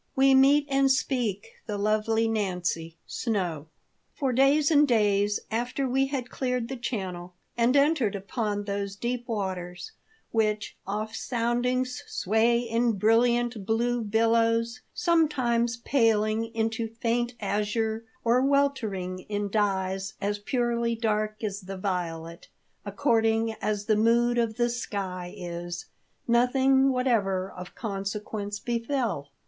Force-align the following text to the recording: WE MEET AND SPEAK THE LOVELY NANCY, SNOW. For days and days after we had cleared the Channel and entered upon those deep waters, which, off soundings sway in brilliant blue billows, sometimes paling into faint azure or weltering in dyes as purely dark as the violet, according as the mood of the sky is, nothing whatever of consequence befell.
WE 0.15 0.33
MEET 0.33 0.65
AND 0.67 0.89
SPEAK 0.89 1.61
THE 1.67 1.77
LOVELY 1.77 2.27
NANCY, 2.27 2.97
SNOW. 3.05 3.67
For 4.15 4.33
days 4.33 4.71
and 4.71 4.87
days 4.87 5.39
after 5.51 5.87
we 5.87 6.07
had 6.07 6.31
cleared 6.31 6.69
the 6.69 6.75
Channel 6.75 7.35
and 7.55 7.77
entered 7.77 8.15
upon 8.15 8.63
those 8.63 8.95
deep 8.95 9.27
waters, 9.27 9.91
which, 10.31 10.75
off 10.87 11.13
soundings 11.15 12.03
sway 12.07 12.61
in 12.61 12.93
brilliant 12.93 13.63
blue 13.63 14.01
billows, 14.01 14.81
sometimes 14.95 15.77
paling 15.77 16.45
into 16.45 16.87
faint 16.95 17.35
azure 17.39 18.03
or 18.23 18.41
weltering 18.41 19.19
in 19.29 19.51
dyes 19.51 20.15
as 20.19 20.39
purely 20.39 20.95
dark 20.95 21.43
as 21.43 21.61
the 21.61 21.77
violet, 21.77 22.47
according 22.87 23.53
as 23.61 23.85
the 23.85 23.95
mood 23.95 24.39
of 24.39 24.57
the 24.57 24.71
sky 24.71 25.31
is, 25.37 25.85
nothing 26.27 26.89
whatever 26.91 27.51
of 27.55 27.75
consequence 27.75 28.59
befell. 28.59 29.29